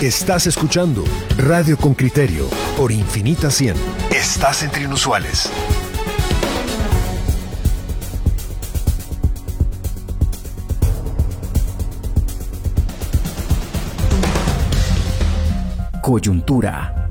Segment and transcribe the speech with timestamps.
[0.00, 1.04] Estás escuchando
[1.36, 2.48] Radio con Criterio
[2.78, 3.76] por Infinita 100.
[4.10, 5.52] Estás entre inusuales.
[16.00, 17.08] Coyuntura.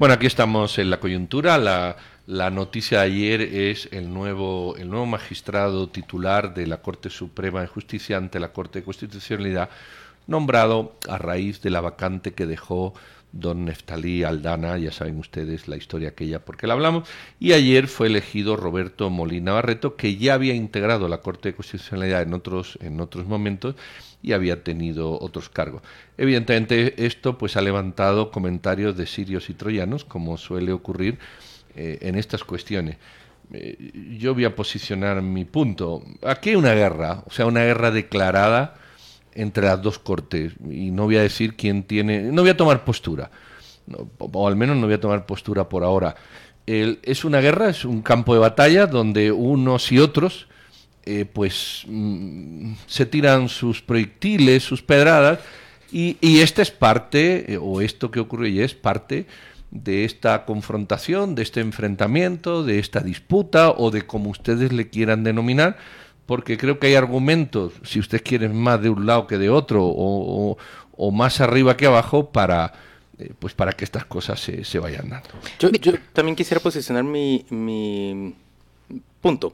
[0.00, 1.58] Bueno, aquí estamos en la coyuntura.
[1.58, 1.96] La,
[2.26, 7.60] la noticia de ayer es el nuevo, el nuevo magistrado titular de la Corte Suprema
[7.60, 9.70] de Justicia ante la Corte de Constitucionalidad,
[10.26, 12.94] nombrado a raíz de la vacante que dejó
[13.30, 18.08] don Neftalí Aldana, ya saben ustedes la historia aquella porque la hablamos, y ayer fue
[18.08, 23.00] elegido Roberto Molina Barreto, que ya había integrado la Corte de Constitucionalidad en otros, en
[23.00, 23.76] otros momentos
[24.20, 25.82] y había tenido otros cargos.
[26.18, 31.18] Evidentemente esto pues ha levantado comentarios de sirios y troyanos, como suele ocurrir
[31.76, 32.96] eh, en estas cuestiones.
[33.52, 36.02] Eh, yo voy a posicionar mi punto.
[36.22, 38.74] Aquí hay una guerra, o sea, una guerra declarada
[39.34, 42.84] entre las dos cortes y no voy a decir quién tiene, no voy a tomar
[42.84, 43.30] postura,
[44.18, 46.16] o al menos no voy a tomar postura por ahora.
[46.66, 50.48] es una guerra, es un campo de batalla donde unos y otros
[51.04, 55.38] eh, pues mm, se tiran sus proyectiles, sus pedradas,
[55.92, 59.26] y, y esta es parte, o esto que ocurre ya es parte
[59.70, 65.24] de esta confrontación, de este enfrentamiento, de esta disputa, o de como ustedes le quieran
[65.24, 65.76] denominar,
[66.26, 69.84] porque creo que hay argumentos, si ustedes quieren más de un lado que de otro,
[69.84, 70.56] o,
[70.92, 72.72] o, más arriba que abajo, para,
[73.18, 75.28] eh, pues para que estas cosas se, se vayan dando.
[75.58, 78.34] Yo, yo, también quisiera posicionar mi, mi
[79.20, 79.52] punto.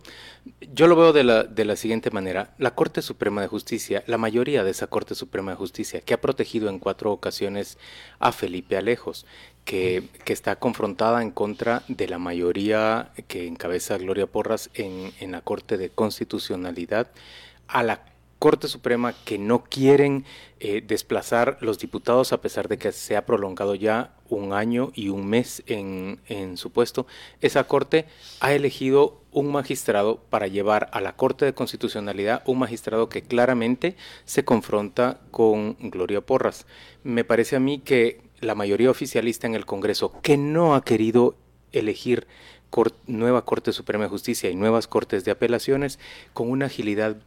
[0.75, 2.55] Yo lo veo de la, de la siguiente manera.
[2.59, 6.21] La Corte Suprema de Justicia, la mayoría de esa Corte Suprema de Justicia, que ha
[6.21, 7.79] protegido en cuatro ocasiones
[8.19, 9.25] a Felipe Alejos,
[9.65, 15.33] que, que está confrontada en contra de la mayoría que encabeza Gloria Porras en, en
[15.33, 17.09] la Corte de Constitucionalidad,
[17.69, 18.12] a la
[18.43, 20.25] Corte Suprema que no quieren
[20.59, 25.11] eh, desplazar los diputados a pesar de que se ha prolongado ya un año y
[25.11, 27.07] un mes en, en, su puesto,
[27.41, 28.07] esa Corte
[28.41, 33.95] ha elegido un magistrado para llevar a la Corte de Constitucionalidad un magistrado que claramente
[34.25, 36.67] se confronta con Gloria Porras.
[37.05, 41.37] Me parece a mí que la mayoría oficialista en el Congreso, que no ha querido
[41.71, 42.27] elegir
[43.07, 46.01] nueva Corte Suprema de Justicia y nuevas Cortes de Apelaciones
[46.33, 47.19] con una agilidad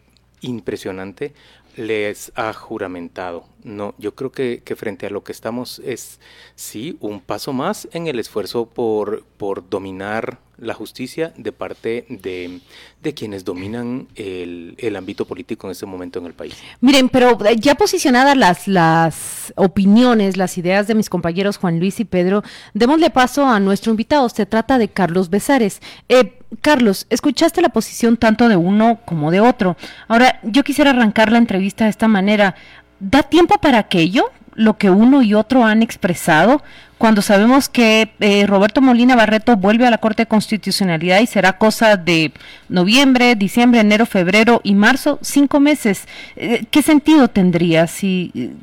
[0.46, 1.34] impresionante
[1.76, 3.46] les ha juramentado.
[3.64, 6.20] No, yo creo que, frente a lo que estamos es,
[6.56, 12.62] sí, un paso más en el esfuerzo por, por dominar la justicia de parte de,
[13.02, 16.56] de quienes dominan el, el, ámbito político en este momento en el país.
[16.80, 22.06] Miren, pero ya posicionadas las, las opiniones, las ideas de mis compañeros Juan Luis y
[22.06, 22.44] Pedro,
[22.74, 24.30] démosle paso a nuestro invitado.
[24.30, 25.82] Se trata de Carlos Besares.
[26.08, 29.76] Eh, Carlos, escuchaste la posición tanto de uno como de otro.
[30.08, 32.56] Ahora, yo quisiera arrancar la entrevista de esta manera.
[33.00, 34.32] ¿Da tiempo para aquello?
[34.54, 36.64] Lo que uno y otro han expresado,
[36.98, 41.58] cuando sabemos que eh, Roberto Molina Barreto vuelve a la Corte de Constitucionalidad y será
[41.58, 42.32] cosa de
[42.70, 46.08] noviembre, diciembre, enero, febrero y marzo, cinco meses.
[46.38, 48.54] Eh, ¿Qué sentido tendría si eh,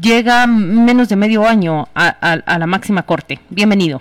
[0.00, 3.38] llega menos de medio año a, a, a la máxima Corte?
[3.50, 4.00] Bienvenido.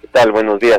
[0.00, 0.30] ¿Qué tal?
[0.30, 0.78] Buenos días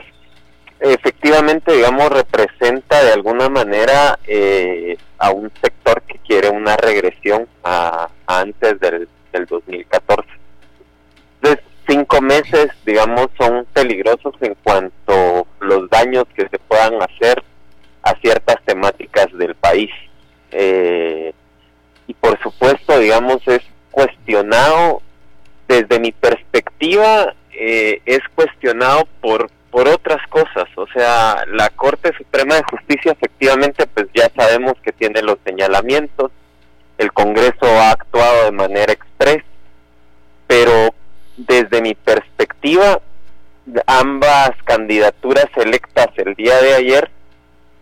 [0.79, 8.09] efectivamente, digamos, representa de alguna manera eh, a un sector que quiere una regresión a,
[8.25, 10.29] antes del, del 2014.
[11.41, 17.43] Entonces, cinco meses, digamos, son peligrosos en cuanto los daños que se puedan hacer
[18.03, 19.91] a ciertas temáticas del país.
[20.51, 21.33] Eh,
[22.07, 23.61] y por supuesto, digamos, es
[23.91, 25.01] cuestionado,
[25.67, 32.55] desde mi perspectiva, eh, es cuestionado por por otras cosas, o sea, la Corte Suprema
[32.55, 36.31] de Justicia efectivamente pues ya sabemos que tiene los señalamientos,
[36.97, 39.43] el Congreso ha actuado de manera express,
[40.47, 40.95] pero
[41.37, 42.99] desde mi perspectiva
[43.85, 47.11] ambas candidaturas electas el día de ayer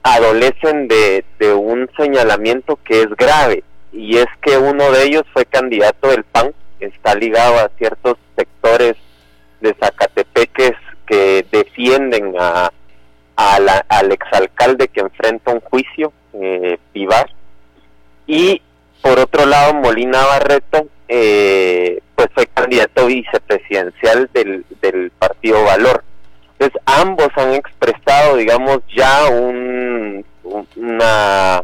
[0.04, 3.64] adolecen de, de un señalamiento que es grave
[3.94, 8.98] y es que uno de ellos fue candidato del PAN, está ligado a ciertos sectores
[9.62, 10.74] de Zacatepeques
[11.06, 12.72] que defienden a,
[13.36, 17.30] a la, al exalcalde que enfrenta un juicio, eh, Pivar,
[18.28, 18.62] y
[19.02, 24.66] por otro lado Molina Barreto, eh, pues fue candidato vicepresidencial del,
[25.20, 26.04] partido Valor.
[26.54, 30.26] Entonces ambos han expresado, digamos, ya un,
[30.76, 31.62] una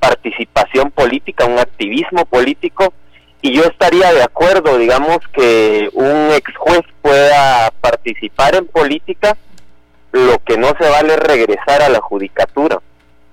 [0.00, 2.92] participación política, un activismo político
[3.42, 9.36] y yo estaría de acuerdo, digamos, que un ex juez pueda participar en política,
[10.12, 12.80] lo que no se vale es regresar a la judicatura,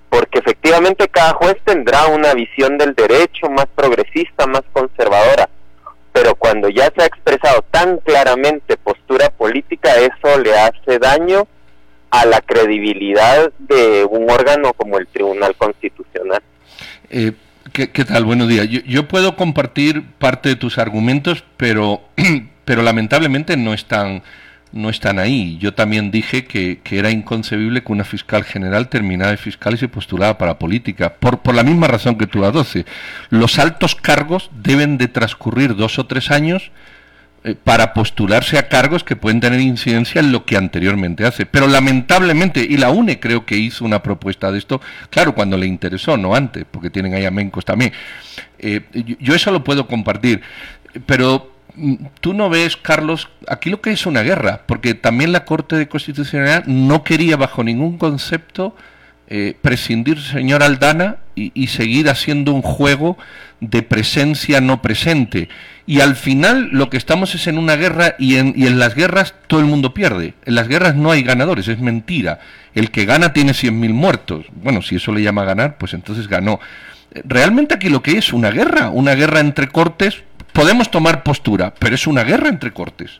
[0.09, 5.49] porque efectivamente cada juez tendrá una visión del derecho más progresista, más conservadora,
[6.11, 11.47] pero cuando ya se ha expresado tan claramente postura política, eso le hace daño
[12.11, 16.43] a la credibilidad de un órgano como el Tribunal Constitucional.
[17.09, 17.31] Eh,
[17.71, 18.25] ¿qué, tal?
[18.25, 18.67] Buenos días.
[18.69, 22.01] Yo, puedo compartir parte de tus argumentos, pero,
[22.65, 24.23] pero lamentablemente no están,
[24.71, 25.57] no están ahí.
[25.59, 29.77] Yo también dije que, que, era inconcebible que una fiscal general terminara de fiscal y
[29.77, 32.85] se postulaba para política, por, por la misma razón que tú adoce.
[33.29, 36.71] Los altos cargos deben de transcurrir dos o tres años
[37.45, 41.45] eh, para postularse a cargos que pueden tener incidencia en lo que anteriormente hace.
[41.45, 44.79] Pero lamentablemente, y la UNE creo que hizo una propuesta de esto,
[45.09, 47.91] claro, cuando le interesó, no antes, porque tienen ahí a Mencos también.
[48.59, 48.81] Eh,
[49.19, 50.41] yo eso lo puedo compartir,
[51.05, 55.43] pero mm, tú no ves, Carlos, aquí lo que es una guerra, porque también la
[55.43, 58.73] Corte de Constitucionalidad no quería bajo ningún concepto
[59.35, 63.17] eh, prescindir, señor Aldana, y, seguir haciendo un juego
[63.61, 65.49] de presencia no presente.
[65.87, 68.93] Y al final lo que estamos es en una guerra y en, y en las
[68.93, 70.35] guerras todo el mundo pierde.
[70.45, 72.41] En las guerras no hay ganadores, es mentira.
[72.75, 74.45] El que gana tiene 100.000 muertos.
[74.51, 76.59] Bueno, si eso le llama ganar, pues entonces ganó.
[77.23, 80.21] Realmente aquí lo que es una guerra, una guerra entre cortes,
[80.51, 83.19] podemos tomar postura, pero es una guerra entre cortes.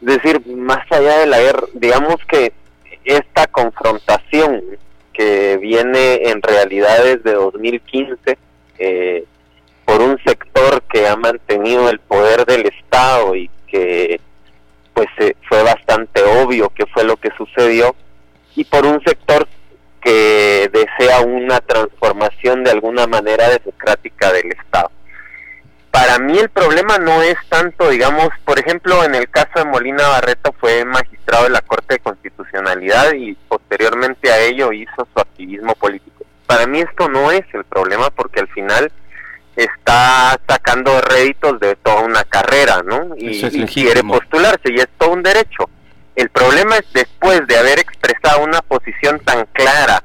[0.00, 2.52] Es decir, más allá de la guerra, digamos que
[3.04, 4.62] esta confrontación
[5.12, 8.38] que viene en realidad desde 2015,
[8.78, 9.24] eh,
[9.84, 14.20] por un sector que ha mantenido el poder del Estado y que
[14.94, 15.08] pues
[15.48, 17.94] fue bastante obvio que fue lo que sucedió
[18.54, 19.48] y por un sector
[20.02, 24.90] que desea una transformación de alguna manera democrática del Estado.
[25.92, 30.08] Para mí el problema no es tanto, digamos, por ejemplo, en el caso de Molina
[30.08, 35.74] Barreto fue magistrado de la Corte de Constitucionalidad y posteriormente a ello hizo su activismo
[35.74, 36.24] político.
[36.46, 38.90] Para mí esto no es el problema porque al final
[39.54, 43.14] está sacando réditos de toda una carrera, ¿no?
[43.18, 45.68] Y, quiere postularse y es todo un derecho.
[46.16, 50.02] El problema es después de haber expresado una posición tan clara,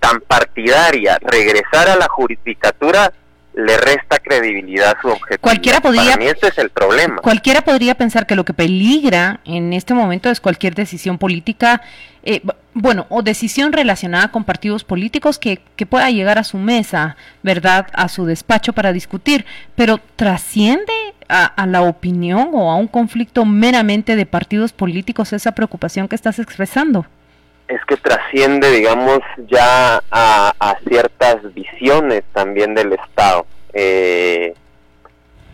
[0.00, 3.12] tan partidaria, regresar a la judicatura
[3.54, 5.40] le resta credibilidad a su objetivo.
[5.40, 7.16] Cualquiera podría, Para este es el problema.
[7.16, 11.82] Cualquiera podría pensar que lo que peligra en este momento es cualquier decisión política,
[12.22, 12.42] eh,
[12.74, 17.88] bueno, o decisión relacionada con partidos políticos que, que pueda llegar a su mesa, ¿verdad?
[17.92, 19.44] A su despacho para discutir,
[19.74, 20.92] pero trasciende
[21.28, 26.16] a, a, la opinión o a un conflicto meramente de partidos políticos esa preocupación que
[26.16, 27.06] estás expresando
[27.70, 33.46] es que trasciende, digamos, ya a, ciertas visiones también del Estado.
[33.72, 34.54] Eh,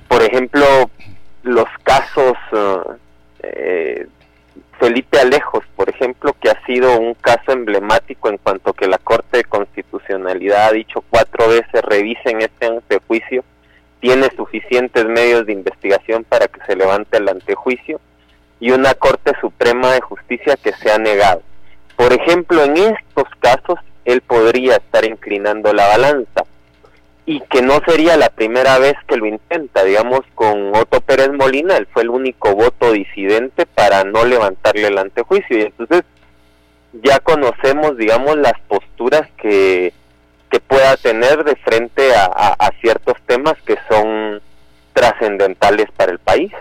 [0.08, 0.64] por ejemplo,
[1.42, 2.36] los casos
[3.42, 4.06] eh,
[4.78, 9.38] Felipe Alejos, por ejemplo, que ha sido un caso emblemático en cuanto que la Corte
[9.38, 13.44] de Constitucionalidad ha dicho cuatro veces revisen este antejuicio,
[14.00, 18.00] tiene suficientes medios de investigación para que se levante el antejuicio
[18.60, 21.42] y una Corte Suprema de Justicia que se ha negado.
[21.96, 26.44] Por ejemplo, en estos casos, él podría estar inclinando la balanza
[27.24, 29.82] y que no sería la primera vez que lo intenta.
[29.82, 34.98] Digamos, con Otto Pérez Molina, él fue el único voto disidente para no levantarle el
[34.98, 35.58] antejuicio.
[35.58, 36.02] Y entonces
[37.02, 39.92] ya conocemos, digamos, las posturas que,
[40.50, 44.40] que pueda tener de frente a, a ciertos temas que son
[44.92, 46.52] trascendentales para el país.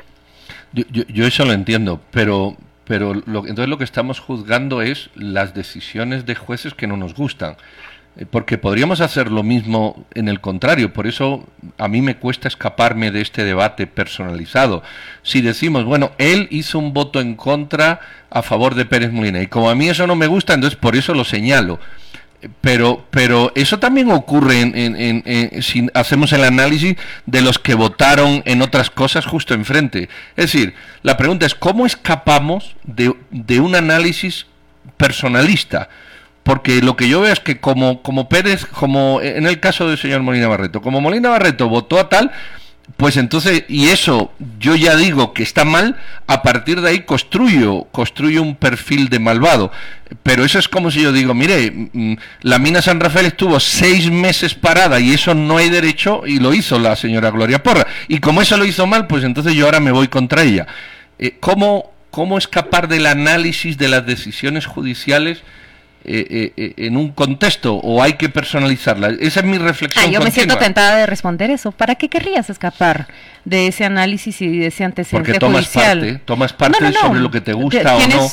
[0.74, 5.10] Yo, yo, yo, eso lo entiendo, pero pero lo, entonces lo que estamos juzgando es
[5.16, 7.58] las decisiones de jueces que no nos gustan.
[8.18, 12.48] Eh, porque podríamos hacer lo mismo en el contrario, por eso a mí me cuesta
[12.48, 14.84] escaparme de este debate personalizado.
[15.22, 18.00] Si decimos, bueno, él hizo un voto en contra
[18.30, 20.96] a favor de Pérez Molina, y como a mí eso no me gusta, entonces por
[20.96, 21.80] eso lo señalo.
[22.62, 28.62] Pero, pero eso también ocurre en, si hacemos el análisis de los que votaron en
[28.62, 30.10] otras cosas justo enfrente.
[30.36, 34.46] Es decir, la pregunta es cómo escapamos de, de un análisis
[34.98, 35.90] personalista.
[36.44, 39.98] Porque lo que yo veo es que como, como Pérez, como en el caso del
[39.98, 42.32] señor Molina Barreto, como Molina Barreto votó a tal,
[42.98, 47.88] pues entonces, y eso yo ya digo que está mal, a partir de ahí construyo,
[47.92, 49.72] construyo un perfil de malvado.
[50.22, 54.12] Pero eso es como si yo digo, mire, mm, la mina San Rafael estuvo seis
[54.12, 57.88] meses parada y eso no hay derecho y lo hizo la señora Gloria Porra.
[58.08, 60.68] Y como eso lo hizo mal, pues entonces yo ahora me voy contra ella.
[61.18, 65.42] Eh, ¿cómo, ¿Cómo escapar del análisis de las decisiones judiciales?
[66.08, 69.10] Eh, eh, eh, en un contexto o hay que personalizarla?
[69.20, 70.06] Esa es mi reflexión.
[70.06, 71.72] Ah, yo me siento tentada de responder eso.
[71.72, 73.08] ¿Para qué querrías escapar
[73.44, 77.42] de ese análisis y de ese antecedente Porque tomas parte, tomas parte sobre lo que
[77.42, 78.30] te gusta o no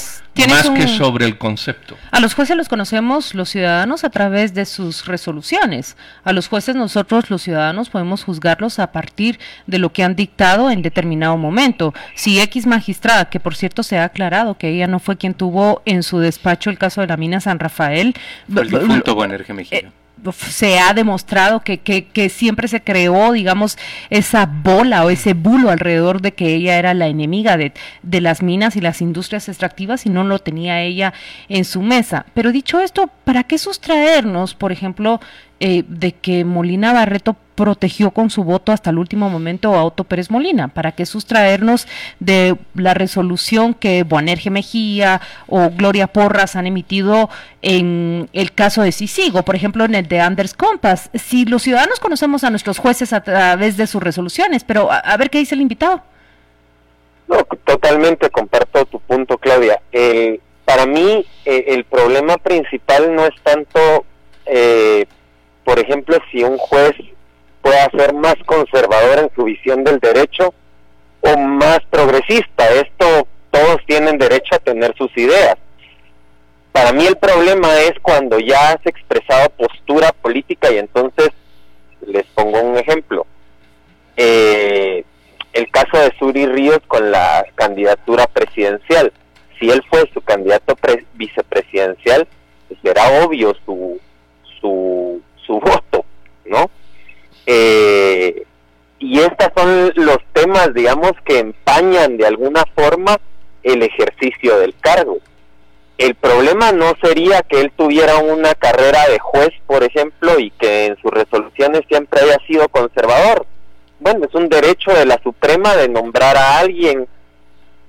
[0.48, 1.96] más que sobre el concepto.
[2.10, 5.96] A los jueces los conocemos los ciudadanos a través de sus resoluciones.
[6.24, 10.70] A los jueces nosotros los ciudadanos podemos juzgarlos a partir de lo que han dictado
[10.70, 11.94] en determinado momento.
[12.14, 15.82] Si X magistrada, que por cierto se ha aclarado que ella no fue quien tuvo
[15.84, 18.14] en su despacho el caso de la mina San Rafael.
[18.48, 19.16] el difunto
[19.54, 19.78] Mejía.
[19.78, 19.90] Eh,
[20.30, 23.76] se ha demostrado que, que, siempre se creó, digamos,
[24.10, 28.42] esa bola o ese bulo alrededor de que ella era la enemiga de, de, las
[28.42, 31.12] minas y las industrias extractivas y no lo tenía ella
[31.48, 32.26] en su mesa.
[32.34, 35.20] Pero dicho esto, ¿para qué sustraernos, por ejemplo,
[35.64, 40.02] eh, de que Molina Barreto protegió con su voto hasta el último momento a Otto
[40.02, 40.66] Pérez Molina.
[40.66, 41.86] ¿Para qué sustraernos
[42.18, 48.90] de la resolución que Boanerge Mejía o Gloria Porras han emitido en el caso de
[48.90, 51.10] Sisigo, por ejemplo, en el de Anders Compass?
[51.14, 55.30] Si los ciudadanos conocemos a nuestros jueces a través de sus resoluciones, pero a, ver
[55.30, 56.02] qué dice el invitado.
[57.28, 59.80] No, totalmente comparto tu punto, Claudia.
[60.64, 64.04] para mí, eh, el problema principal no es tanto
[64.46, 65.06] eh,
[65.64, 66.94] por ejemplo, si un juez
[67.62, 70.52] pueda ser más conservador en su visión del derecho
[71.20, 72.68] o más progresista.
[72.74, 75.56] Esto todos tienen derecho a tener sus ideas.
[76.72, 81.30] Para mí el problema es cuando ya has expresado postura política y entonces
[82.06, 83.26] les pongo un ejemplo.
[84.16, 85.04] Eh,
[85.52, 89.12] el caso de Suri Ríos con la candidatura presidencial.
[89.60, 90.76] Si él fue su candidato
[91.14, 92.26] vicepresidencial,
[92.68, 94.00] pues era obvio su,
[94.60, 95.20] su
[95.52, 96.04] su voto,
[96.46, 96.70] ¿no?
[97.46, 98.44] Eh,
[98.98, 103.18] y estos son los temas, digamos, que empañan de alguna forma
[103.62, 105.18] el ejercicio del cargo.
[105.98, 110.86] El problema no sería que él tuviera una carrera de juez, por ejemplo, y que
[110.86, 113.46] en sus resoluciones siempre haya sido conservador.
[114.00, 117.06] Bueno, es un derecho de la Suprema de nombrar a alguien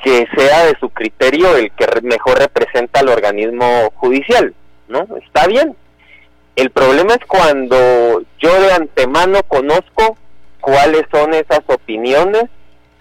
[0.03, 4.53] que sea de su criterio el que mejor representa al organismo judicial,
[4.89, 5.07] ¿no?
[5.25, 5.75] Está bien.
[6.55, 10.17] El problema es cuando yo de antemano conozco
[10.61, 12.45] cuáles son esas opiniones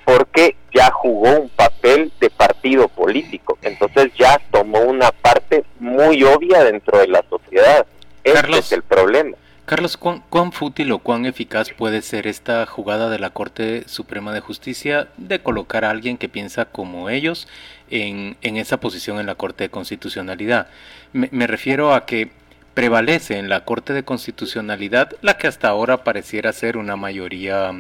[0.05, 6.65] porque ya jugó un papel de partido político, entonces ya tomó una parte muy obvia
[6.65, 7.87] dentro de la sociedad.
[8.25, 9.37] Ese es el problema.
[9.65, 14.33] Carlos, ¿cuán, ¿cuán, fútil o cuán eficaz puede ser esta jugada de la Corte Suprema
[14.33, 17.47] de Justicia de colocar a alguien que piensa como ellos
[17.89, 20.69] en, en esa posición en la Corte de Constitucionalidad?
[21.13, 22.31] me refiero a que
[22.75, 27.73] prevalece en la Corte de Constitucionalidad la que hasta ahora pareciera ser una mayoría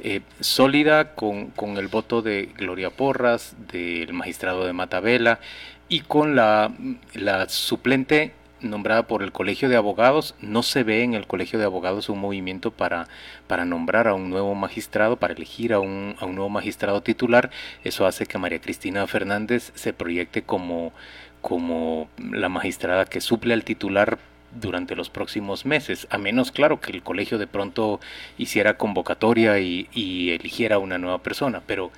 [0.00, 5.40] eh, sólida con, con, el voto de Gloria Porras, del magistrado de Matabela
[5.88, 6.72] y con la,
[7.14, 11.66] la suplente nombrada por el Colegio de Abogados, no se ve en el Colegio de
[11.66, 13.08] Abogados un movimiento para,
[13.46, 17.50] para nombrar a un nuevo magistrado, para elegir a un, a un nuevo magistrado titular.
[17.84, 20.92] Eso hace que María Cristina Fernández se proyecte como,
[21.40, 24.18] como la magistrada que suple al titular
[24.54, 28.00] durante los próximos meses, a menos, claro, que el colegio de pronto
[28.38, 29.88] hiciera convocatoria y,
[30.30, 31.90] eligiera una nueva persona, pero,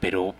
[0.00, 0.34] pero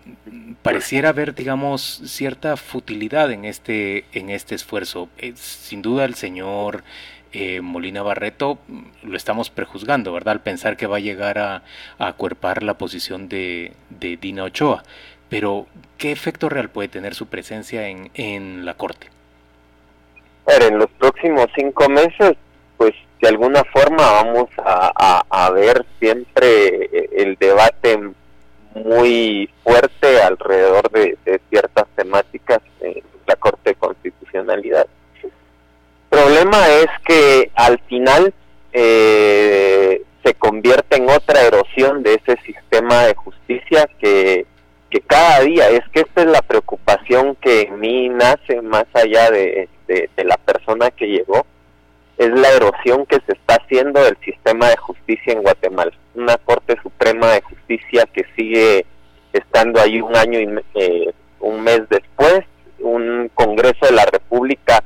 [0.61, 5.09] pareciera haber, digamos, cierta futilidad en este, en este esfuerzo.
[5.17, 6.83] Eh, sin duda el señor
[7.31, 8.57] eh, Molina Barreto
[9.03, 10.33] lo estamos prejuzgando, ¿verdad?
[10.33, 11.63] Al pensar que va a llegar a,
[11.99, 14.83] acuerpar la posición de, Dina Ochoa.
[15.29, 19.09] Pero, ¿qué efecto real puede tener su presencia en, en la Corte?
[20.57, 20.89] en los
[21.19, 22.37] próximos cinco meses,
[22.77, 27.99] pues de alguna forma vamos a, ver siempre el debate
[28.75, 31.17] muy fuerte alrededor de,
[31.49, 34.87] ciertas temáticas en la Corte de Constitucionalidad.
[35.23, 35.31] El
[36.09, 38.33] problema es que al final
[38.71, 44.45] eh, se convierte en otra erosión de ese sistema de justicia que,
[44.89, 49.29] que cada día, es que esta es la preocupación que en mí nace más allá
[49.29, 51.45] de de, la persona que llegó
[52.17, 55.91] es la erosión que se está haciendo del sistema de justicia en Guatemala.
[56.15, 58.85] Una Corte Suprema de Justicia que sigue
[59.31, 62.41] estando ahí un año y eh, un mes después,
[62.79, 64.83] un Congreso de la República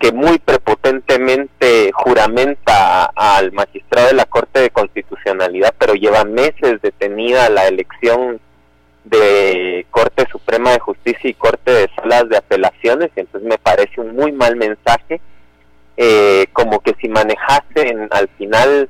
[0.00, 7.48] que muy prepotentemente juramenta al magistrado de la Corte de Constitucionalidad, pero lleva meses detenida
[7.48, 8.40] la elección
[9.16, 14.00] de Corte Suprema de Justicia y Corte de Salas de Apelaciones, y entonces me parece
[14.00, 15.20] un muy mal mensaje,
[15.96, 18.88] eh, como que si manejasen al final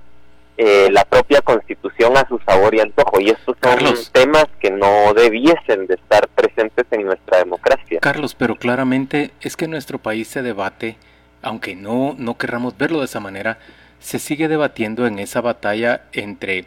[0.57, 3.79] eh, la propia Constitución a su sabor y antojo, y estos son
[4.13, 8.01] temas que no debiesen de estar presentes en nuestra democracia.
[8.01, 10.97] Carlos, pero claramente es que nuestro país se debate,
[11.43, 13.59] aunque no, no querramos verlo de esa manera,
[13.99, 16.67] se sigue debatiendo en esa batalla entre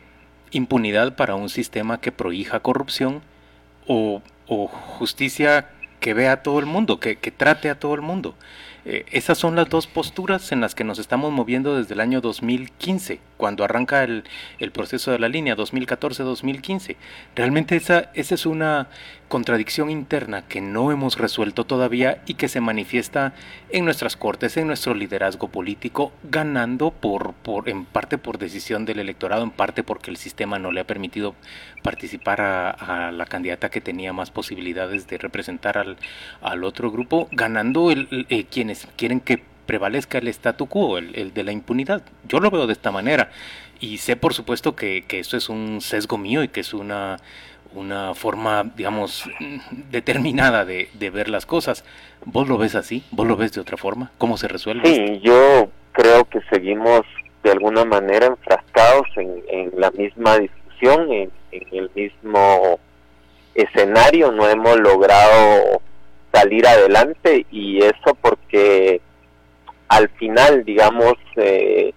[0.51, 3.21] impunidad para un sistema que prohija corrupción
[3.87, 4.21] o,
[4.97, 8.35] justicia que vea a todo el mundo, que, que trate a todo el mundo.
[8.89, 12.21] Eh, esas son las dos posturas en las que nos estamos moviendo desde el año
[12.21, 14.23] 2015, cuando arranca el,
[14.59, 16.95] el proceso de la línea 2014-2015.
[17.35, 18.87] Realmente esa, esa es una
[19.27, 23.33] contradicción interna que no hemos resuelto todavía y que se manifiesta
[23.69, 28.99] en nuestras cortes, en nuestro liderazgo político, ganando por, por, en parte por decisión del
[28.99, 31.35] electorado, en parte porque el sistema no le ha permitido
[31.83, 35.97] participar a, la candidata que tenía más posibilidades de representar al,
[36.41, 41.15] al otro grupo, ganando el, el, eh, quienes quieren que prevalezca el statu quo, el,
[41.15, 42.01] el, de la impunidad.
[42.27, 43.31] Yo lo veo de esta manera
[43.79, 47.17] y sé por supuesto que, que esto es un sesgo mío y que es una
[47.73, 49.29] una forma, digamos,
[49.91, 51.83] determinada de, de, ver las cosas.
[52.25, 53.03] ¿Vos lo ves así?
[53.11, 54.11] ¿Vos lo ves de otra forma?
[54.17, 54.87] ¿Cómo se resuelve?
[54.87, 55.19] Sí, esto?
[55.21, 57.01] yo creo que seguimos
[57.43, 62.79] de alguna manera enfrascados en, en la misma discusión, en, en, el mismo
[63.55, 65.81] escenario, no hemos logrado
[66.37, 69.01] salir adelante y eso porque
[69.87, 71.93] al final, digamos, eh,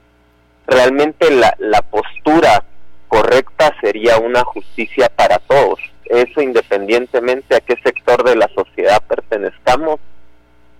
[0.66, 2.64] realmente la, la postura
[3.08, 5.80] correcta sería una justicia para todos.
[6.04, 10.00] Eso independientemente a qué sector de la sociedad pertenezcamos,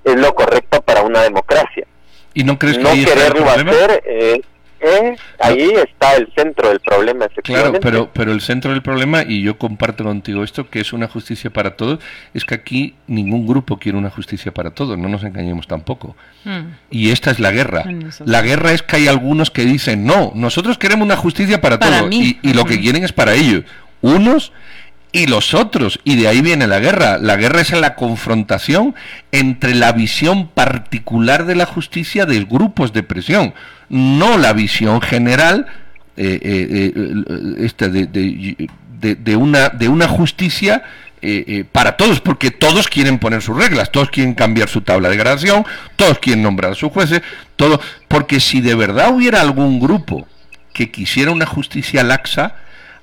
[0.04, 1.86] es lo correcto para una democracia.
[2.32, 4.40] ¿Y no crees que no quererlo hacer eh,
[4.80, 5.80] eh, ahí no.
[5.80, 10.04] está el centro del problema, Claro, pero, pero el centro del problema, y yo comparto
[10.04, 11.98] contigo esto, que es una justicia para todos,
[12.34, 16.16] es que aquí ningún grupo quiere una justicia para todos, no nos engañemos tampoco.
[16.44, 16.60] Mm.
[16.90, 17.84] Y esta es la guerra.
[18.24, 22.00] La guerra es que hay algunos que dicen, no, nosotros queremos una justicia para, para
[22.00, 23.64] todos, y, y, lo que quieren es para ellos.
[24.00, 24.52] Unos
[25.12, 27.18] y los otros, y de ahí viene la guerra.
[27.18, 28.94] La guerra es la confrontación
[29.32, 33.54] entre la visión particular de la justicia de grupos de presión,
[33.90, 35.66] no la visión general
[36.16, 38.68] eh, eh, eh,
[39.00, 40.82] de, de, una, de una justicia
[41.72, 45.66] para todos, porque todos quieren poner sus reglas, todos quieren cambiar su tabla de gradación,
[45.96, 47.20] todos quieren nombrar a sus jueces,
[47.56, 47.78] todo,
[48.08, 50.26] porque si de verdad hubiera algún grupo
[50.72, 52.54] que quisiera una justicia laxa,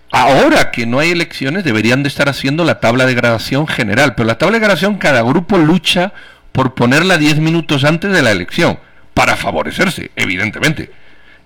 [0.10, 4.26] Ahora que no hay elecciones deberían de estar haciendo la tabla de gradación general, pero
[4.26, 6.14] la tabla de gradación cada grupo lucha
[6.54, 8.80] por ponerla 10 minutos antes de la elección,
[9.18, 10.92] para favorecerse, evidentemente.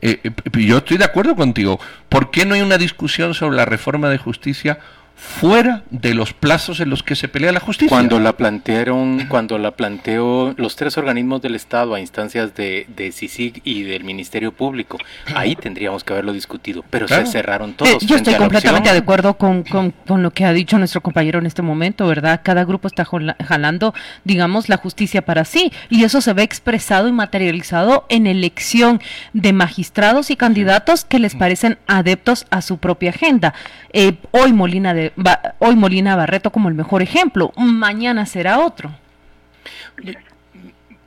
[0.02, 1.80] Eh, eh, yo estoy de acuerdo contigo.
[2.10, 4.80] ¿Por qué no hay una discusión sobre la reforma de justicia
[5.22, 7.96] fuera de los plazos en los que se pelea la justicia.
[7.96, 13.12] Cuando la plantearon, cuando la planteó los tres organismos del Estado a instancias de, de
[13.12, 14.98] CICIG y del Ministerio Público,
[15.36, 17.28] ahí tendríamos que haberlo discutido, pero claro.
[17.28, 17.92] se cerraron todos.
[17.92, 21.38] Eh, yo estoy completamente de acuerdo con, con, con, lo que ha dicho nuestro compañero
[21.38, 22.42] en este momento, ¿verdad?
[22.44, 27.12] Cada grupo está jalando, digamos, la justicia para sí, y eso se ve expresado y
[27.12, 29.00] materializado en elección
[29.34, 33.54] de magistrados y candidatos que les parecen adeptos a su propia agenda.
[33.94, 38.92] Eh, hoy Molina de va, hoy Molina Barreto como el mejor ejemplo, mañana será otro.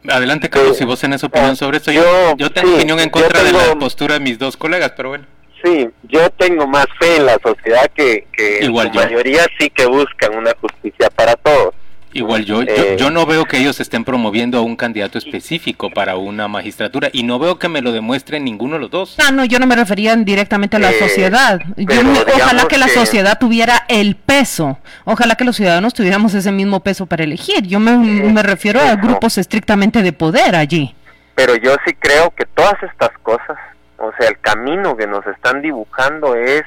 [0.09, 1.91] Adelante, Carlos, si vos tenés opinión sobre esto.
[1.91, 4.93] Yo, yo tengo sí, opinión en contra tengo, de la postura de mis dos colegas,
[4.97, 5.25] pero bueno.
[5.63, 9.87] Sí, yo tengo más fe en la sociedad que, que Igual la mayoría sí que
[9.87, 11.75] buscan una justicia para todos.
[12.15, 15.91] Igual yo, eh, yo, yo, no veo que ellos estén promoviendo a un candidato específico
[15.91, 19.17] para una magistratura y no veo que me lo demuestren ninguno de los dos.
[19.19, 21.61] Ah, no, yo no me refería directamente a la eh, sociedad.
[21.77, 22.01] Yo
[22.37, 27.07] ojalá que la sociedad tuviera el peso, ojalá que los ciudadanos tuviéramos ese mismo peso
[27.07, 27.67] para elegir.
[27.67, 30.95] Yo me, eh, me refiero a grupos estrictamente de poder allí.
[31.35, 33.59] Pero yo sí creo que todas estas cosas,
[33.99, 36.63] o sea, el camino que nos están dibujando es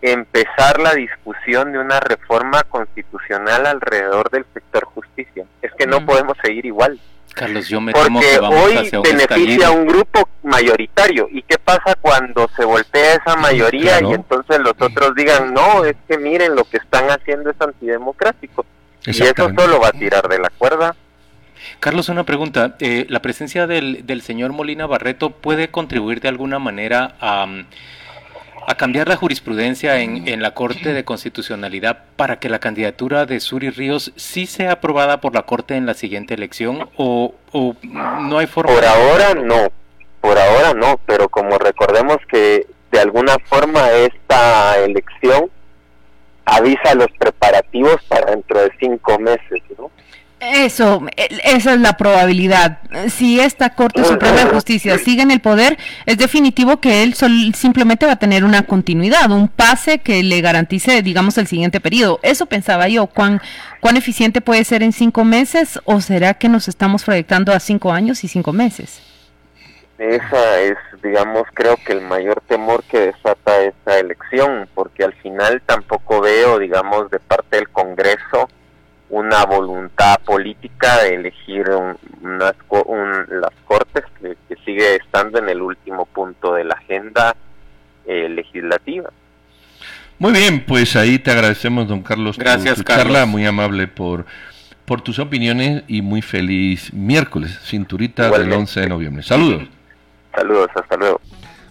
[0.00, 5.44] empezar la discusión de una reforma constitucional alrededor del sector justicia.
[5.62, 6.06] Es que no mm.
[6.06, 6.98] podemos seguir igual.
[7.34, 11.28] Carlos, yo me Porque temo que vamos hoy hacia un beneficia a un grupo mayoritario.
[11.30, 14.10] ¿Y qué pasa cuando se voltea esa mayoría claro.
[14.10, 18.66] y entonces los otros digan, no, es que miren, lo que están haciendo es antidemocrático?
[19.06, 20.96] Y eso solo va a tirar de la cuerda.
[21.80, 22.76] Carlos, una pregunta.
[22.80, 27.44] Eh, ¿La presencia del, del señor Molina Barreto puede contribuir de alguna manera a...
[27.44, 27.66] Um,
[28.68, 33.40] a cambiar la jurisprudencia en, en, la Corte de Constitucionalidad para que la candidatura de
[33.40, 38.38] Suri Ríos sí sea aprobada por la Corte en la siguiente elección o, o no
[38.38, 38.74] hay forma?
[38.74, 39.68] Por ahora no,
[40.20, 45.50] por ahora no, pero como recordemos que de alguna forma esta elección
[46.44, 49.90] avisa los preparativos para dentro de cinco meses, ¿no?
[50.40, 52.78] Eso, esa es la probabilidad.
[53.08, 57.52] Si esta Corte Suprema de Justicia sigue en el poder, es definitivo que él sol,
[57.56, 62.20] simplemente va a tener una continuidad, un pase que le garantice, digamos, el siguiente periodo.
[62.22, 63.08] Eso pensaba yo.
[63.08, 63.40] ¿Cuán,
[63.80, 67.92] ¿Cuán eficiente puede ser en cinco meses o será que nos estamos proyectando a cinco
[67.92, 69.02] años y cinco meses?
[69.98, 75.60] Esa es, digamos, creo que el mayor temor que desata esta elección, porque al final
[75.66, 78.48] tampoco veo, digamos, de parte del Congreso
[79.10, 81.66] una voluntad política de elegir
[82.20, 82.54] unas,
[83.28, 87.34] las cortes que, sigue estando en el último punto de la agenda
[88.04, 89.10] eh, legislativa.
[90.18, 94.26] Muy bien, pues ahí te agradecemos, don Carlos, Gracias, tu, charla, muy amable por,
[94.84, 99.22] por tus opiniones y muy feliz miércoles, cinturita del 11 de noviembre.
[99.22, 99.62] Saludos.
[100.34, 101.20] Saludos, hasta luego.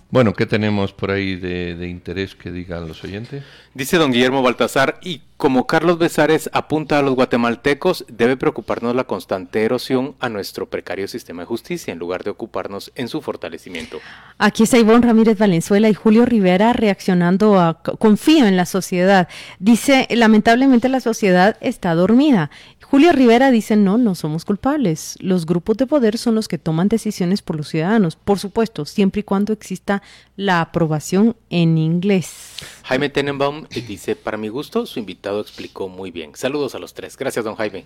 [0.10, 3.44] Bueno, ¿qué tenemos por ahí de, interés que digan los oyentes?
[3.74, 9.04] Dice don Guillermo Baltasar, y como Carlos Besares apunta a los guatemaltecos, debe preocuparnos la
[9.04, 14.00] constante erosión a nuestro precario sistema de justicia en lugar de ocuparnos en su fortalecimiento.
[14.38, 19.28] Aquí está Ivonne Ramírez Valenzuela y Julio Rivera reaccionando a confío en la sociedad.
[19.60, 22.50] Dice, lamentablemente la sociedad está dormida
[22.90, 25.18] Julio Rivera dice, no, no somos culpables.
[25.20, 29.20] Los grupos de poder son los que toman decisiones por los ciudadanos, por supuesto, siempre
[29.20, 30.02] y cuando exista
[30.38, 32.56] la aprobación en inglés.
[32.84, 36.32] Jaime Tenenbaum dice, para mi gusto, su invitado explicó muy bien.
[36.36, 37.18] Saludos a los tres.
[37.18, 37.84] Gracias, don Jaime.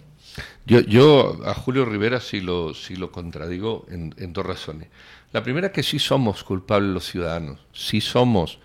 [0.67, 4.89] Yo, yo a Julio Rivera sí lo, sí lo contradigo en, en dos razones.
[5.33, 8.59] La primera que sí somos culpables los ciudadanos, sí somos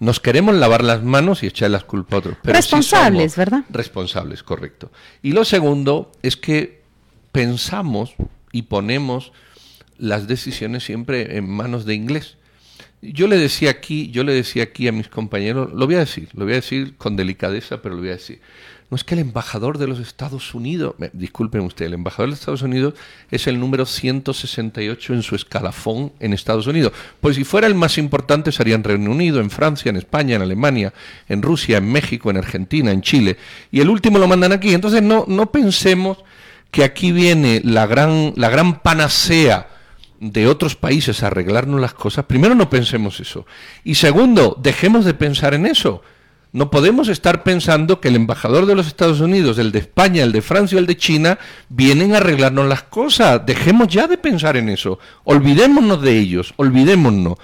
[0.00, 2.36] nos queremos lavar las manos y echar las culpas a otros.
[2.42, 3.64] Pero responsables, ¿verdad?
[3.68, 4.90] Responsables, correcto.
[5.22, 6.80] Y lo segundo es que
[7.32, 8.14] pensamos
[8.50, 9.32] y ponemos
[9.98, 12.38] las decisiones siempre en manos de inglés.
[13.02, 16.28] Yo le decía aquí, yo le decía aquí a mis compañeros, lo voy a decir,
[16.34, 18.40] lo voy a decir con delicadeza, pero lo voy a decir.
[18.90, 22.40] No es que el embajador de los Estados Unidos, disculpen usted, el embajador de los
[22.40, 22.94] Estados Unidos
[23.30, 26.92] es el número 168 en su escalafón en Estados Unidos.
[27.20, 30.42] Pues si fuera el más importante sería en Reino Unido, en Francia, en España, en
[30.42, 30.92] Alemania,
[31.28, 33.36] en Rusia, en México, en Argentina, en Chile.
[33.70, 34.74] Y el último lo mandan aquí.
[34.74, 36.18] Entonces no, no pensemos
[36.72, 39.68] que aquí viene la gran, la gran panacea
[40.18, 42.24] de otros países a arreglarnos las cosas.
[42.24, 43.46] Primero no pensemos eso.
[43.84, 46.02] Y segundo, dejemos de pensar en eso.
[46.52, 50.32] No podemos estar pensando que el embajador de los Estados Unidos, el de España, el
[50.32, 53.46] de Francia o el de China vienen a arreglarnos las cosas.
[53.46, 54.98] Dejemos ya de pensar en eso.
[55.22, 57.38] Olvidémonos de ellos, olvidémonos.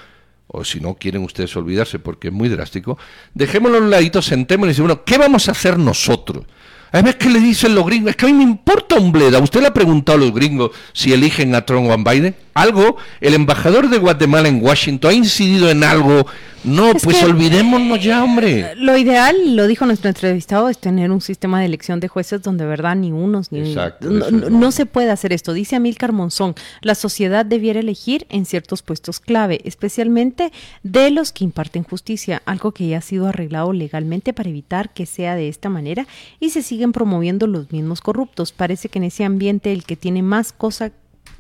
[0.49, 2.99] O si no quieren ustedes olvidarse porque es muy drástico,
[3.35, 6.45] dejémonos un ladito, sentémonos y decimos, bueno, ¿qué vamos a hacer nosotros?
[6.91, 8.11] A ver qué le dicen los gringos.
[8.11, 9.39] Es que a mí me importa un bleda.
[9.39, 12.35] ¿Usted le ha preguntado a los gringos si eligen a Trump o a Biden?
[12.57, 12.97] ¿Algo?
[13.21, 16.27] ¿El embajador de Guatemala en Washington ha incidido en algo
[16.67, 18.75] no, pues olvidémonos ya, hombre.
[18.77, 22.67] Lo ideal, lo dijo nuestro entrevistado, es tener un sistema de elección de jueces donde,
[22.67, 25.53] verdad, ni unos ni Exacto, no, no, se puede hacer esto.
[25.53, 30.51] Dice Amílcar Monzón, la sociedad debiera elegir en ciertos puestos clave, especialmente
[30.83, 35.07] de los que imparten justicia, algo que ya ha sido arreglado legalmente para evitar que
[35.07, 36.09] sea de esta manera
[36.41, 38.51] y se siguen promoviendo los mismos corruptos.
[38.51, 40.91] Parece que en ese ambiente el que tiene más cosa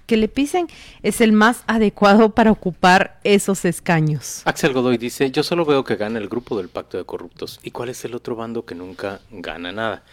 [0.06, 0.68] que le pisen
[1.02, 4.42] es el más adecuado para ocupar esos escaños.
[4.44, 7.60] Axel Godoy dice, yo solo veo que gana el grupo del pacto de corruptos.
[7.62, 10.04] ¿Y cuál es el otro bando que nunca gana nada?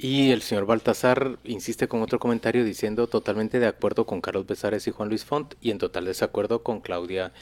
[0.00, 4.86] Y el señor Baltasar insiste con otro comentario diciendo totalmente de acuerdo con Carlos Besares
[4.86, 7.32] y Juan Luis Font y en total desacuerdo con Claudia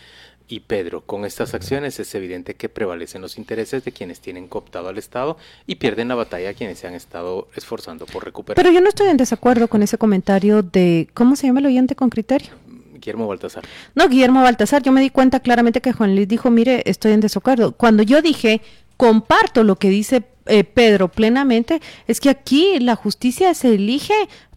[0.48, 4.88] y Pedro, con estas acciones es evidente que prevalecen los intereses de quienes tienen cooptado
[4.88, 8.56] al Estado y pierden la batalla quienes se han estado esforzando por recuperar.
[8.56, 11.96] Pero yo no estoy en desacuerdo con ese comentario de, ¿cómo se llama el oyente
[11.96, 12.50] con criterio?
[12.92, 13.64] Guillermo Baltasar.
[13.94, 17.20] No, Guillermo Baltasar, yo me di cuenta claramente que Juan Luis dijo, mire, estoy en
[17.20, 17.72] desacuerdo.
[17.72, 18.62] Cuando yo dije,
[18.96, 24.14] comparto lo que dice eh, Pedro plenamente, es que aquí la justicia se elige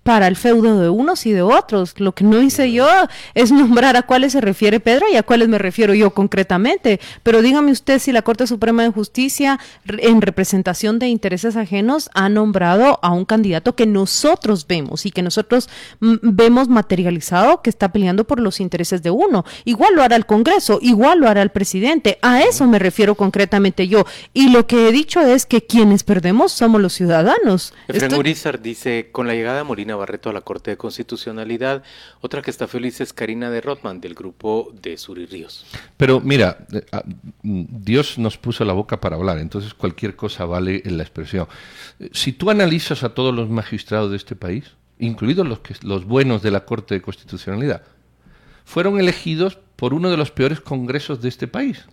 [0.10, 1.94] para el feudo de unos y de otros.
[2.00, 2.88] Lo que no hice yo
[3.36, 7.00] es nombrar a cuáles se refiere Pedro y a cuáles me refiero yo concretamente.
[7.22, 12.28] Pero dígame usted si la Corte Suprema de Justicia, en representación de intereses ajenos, ha
[12.28, 15.70] nombrado a un candidato que nosotros vemos y que nosotros
[16.00, 19.46] vemos materializado que está peleando por los intereses de uno.
[19.64, 22.18] Igual lo hará el Congreso, igual lo hará el presidente.
[22.24, 24.06] A eso me refiero concretamente yo.
[24.34, 27.76] Y lo que he dicho es que quienes perdemos somos los ciudadanos.
[27.88, 28.24] Efraín
[28.64, 31.84] dice, con la llegada de Molina Barreto a la Corte de Constitucionalidad.
[32.22, 35.66] Otra que está feliz es Karina de Rotman, del grupo de Sur y Ríos.
[35.98, 37.04] Pero mira, eh, ah,
[37.44, 41.48] mm, Dios nos puso la boca para hablar, entonces cualquier cosa vale en la expresión.
[42.12, 46.42] Si tú analizas a todos los magistrados de este país, incluidos los, que, los buenos
[46.42, 47.84] de la Corte de Constitucionalidad,
[48.66, 51.86] fueron elegidos por uno de los peores congresos de este país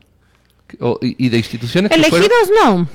[1.01, 2.31] y, de instituciones elegidos
[2.65, 2.89] no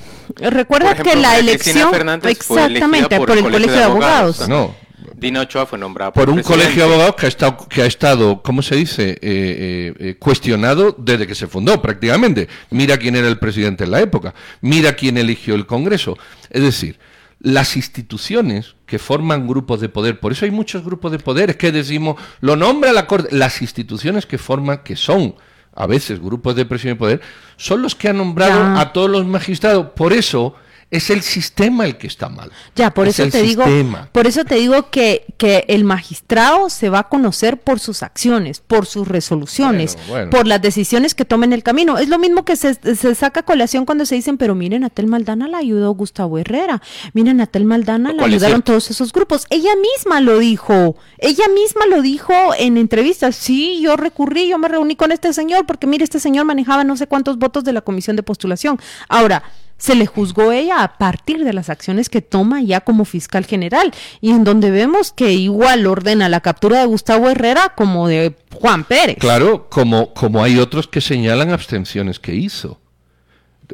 [0.49, 1.93] recuerda que la elección
[2.23, 4.75] exactamente por, el colegio, de abogados, no
[5.21, 8.41] Dina Ochoa fue nombrada por, un colegio de abogados que ha estado, que ha estado
[8.41, 12.49] ¿cómo se dice?, eh, eh, eh, cuestionado desde que se fundó prácticamente.
[12.71, 16.17] Mira quién era el presidente en la época, mira quién eligió el Congreso.
[16.49, 16.97] Es decir,
[17.39, 21.55] las instituciones que forman grupos de poder, por eso hay muchos grupos de poder, es
[21.55, 25.35] que decimos, lo nombra la Corte, las instituciones que forman, que son
[25.75, 27.21] a veces grupos de presión y poder,
[27.57, 29.91] son los que han nombrado a todos los magistrados.
[29.95, 30.55] Por eso
[30.91, 32.51] Es el sistema el que está mal.
[32.75, 33.63] Ya, por eso te digo,
[34.11, 38.59] por eso te digo que, que el magistrado se va a conocer por sus acciones,
[38.59, 39.97] por sus resoluciones,
[40.29, 41.97] por las decisiones que tome en el camino.
[41.97, 45.07] Es lo mismo que se, se saca colación cuando se dicen, pero miren, a Tel
[45.07, 46.81] Maldana la ayudó Gustavo Herrera,
[47.13, 49.45] miren, a Tel Maldana la ayudaron todos esos grupos.
[49.49, 53.37] Ella misma lo dijo, ella misma lo dijo en entrevistas.
[53.37, 56.97] Sí, yo recurrí, yo me reuní con este señor, porque mire, este señor manejaba no
[56.97, 58.77] sé cuántos votos de la comisión de postulación.
[59.07, 59.43] Ahora,
[59.81, 63.91] se le juzgó ella a partir de las acciones que toma ya como fiscal general
[64.21, 68.83] y en donde vemos que igual ordena la captura de Gustavo Herrera como de Juan
[68.83, 69.17] Pérez.
[69.17, 72.79] Claro, como, como hay otros que señalan abstenciones que hizo.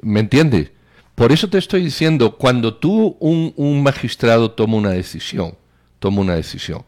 [0.01, 0.71] ¿Me entiendes?
[1.13, 5.55] Por eso te estoy diciendo, cuando tú, un, un magistrado, toma una decisión,
[5.99, 6.85] toma una decisión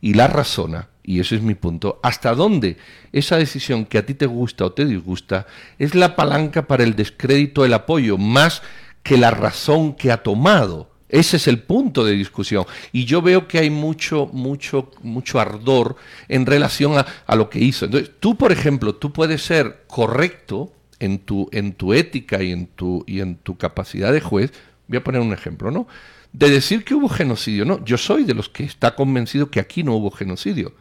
[0.00, 2.76] y la razona, y ese es mi punto, hasta dónde
[3.12, 5.46] esa decisión que a ti te gusta o te disgusta
[5.78, 8.62] es la palanca para el descrédito del apoyo, más
[9.02, 10.90] que la razón que ha tomado.
[11.08, 12.64] Ese es el punto de discusión.
[12.90, 15.96] Y yo veo que hay mucho, mucho, mucho ardor
[16.28, 17.84] en relación a, a lo que hizo.
[17.84, 22.66] Entonces, tú, por ejemplo, tú puedes ser correcto en tu, en tu ética y en
[22.66, 24.52] tu, y en tu capacidad de juez.
[24.86, 25.86] Voy a poner un ejemplo, ¿no?
[26.32, 27.84] De decir que hubo genocidio, no.
[27.84, 30.72] Yo soy de los que está convencido que aquí no hubo genocidio.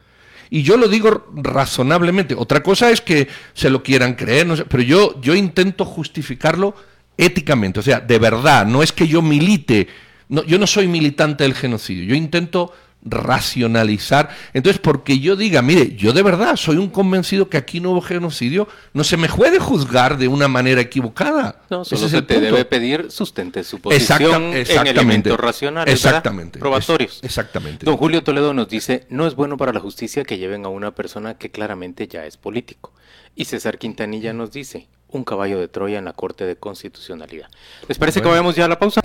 [0.53, 2.35] Y yo lo digo razonablemente.
[2.35, 6.75] Otra cosa es que se lo quieran creer, no sé, pero yo, yo intento justificarlo
[7.15, 7.79] éticamente.
[7.79, 9.87] O sea, de verdad, no es que yo milite,
[10.27, 14.29] no, yo no soy militante del genocidio, yo intento racionalizar.
[14.53, 18.01] Entonces, porque yo diga, mire, yo de verdad soy un convencido que aquí no hubo
[18.01, 21.61] genocidio, no se me puede juzgar de una manera equivocada.
[21.69, 27.19] No, solo se te debe pedir sustente su posición en elementos racionales, exactamente, probatorios.
[27.23, 27.85] exactamente.
[27.85, 30.91] Don Julio Toledo nos dice, no es bueno para la justicia que lleven a una
[30.93, 32.93] persona que claramente ya es político.
[33.35, 37.49] Y César Quintanilla nos dice, un caballo de Troya en la Corte de Constitucionalidad.
[37.87, 39.01] ¿Les parece que vayamos ya a la pausa?